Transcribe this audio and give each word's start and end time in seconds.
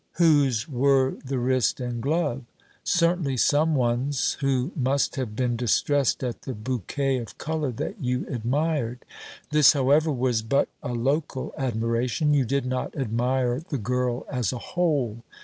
Whose 0.13 0.67
were 0.67 1.15
the 1.23 1.37
wrist 1.37 1.79
and 1.79 2.01
glove? 2.01 2.45
Certainly 2.83 3.37
some 3.37 3.75
one's 3.75 4.33
who 4.39 4.71
must 4.75 5.15
have 5.15 5.35
been 5.35 5.55
distressed 5.55 6.23
at 6.23 6.41
the 6.41 6.55
bouquet 6.55 7.17
of 7.19 7.37
colour 7.37 7.71
that 7.73 8.01
you 8.03 8.25
admired. 8.27 9.05
This, 9.51 9.73
however, 9.73 10.11
was 10.11 10.41
but 10.41 10.69
a 10.81 10.93
local 10.93 11.53
admiration. 11.55 12.33
You 12.33 12.45
did 12.45 12.65
not 12.65 12.95
admire 12.95 13.59
the 13.59 13.77
girl 13.77 14.25
as 14.27 14.51
a 14.51 14.57
whole. 14.73 15.23